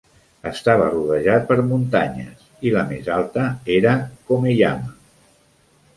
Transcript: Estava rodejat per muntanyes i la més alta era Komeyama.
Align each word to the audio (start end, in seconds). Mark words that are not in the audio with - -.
Estava 0.51 0.87
rodejat 0.93 1.45
per 1.51 1.57
muntanyes 1.67 2.47
i 2.69 2.73
la 2.77 2.85
més 2.93 3.13
alta 3.19 3.45
era 3.79 3.95
Komeyama. 4.31 4.95